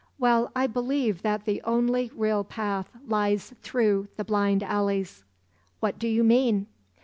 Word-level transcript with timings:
Well, 0.17 0.51
I 0.55 0.65
believe 0.65 1.21
that 1.21 1.45
the 1.45 1.61
only 1.63 2.09
real 2.15 2.43
path 2.43 2.89
lies 3.05 3.53
through 3.61 4.07
the 4.17 4.23
blind 4.23 4.63
alleys." 4.63 5.23
"How 5.79 5.91
do 5.91 6.07
you 6.07 6.23
mean?" 6.23 6.65